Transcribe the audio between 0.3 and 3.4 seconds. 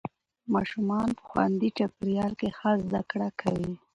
ماشومان په خوندي چاپېریال کې ښه زده کړه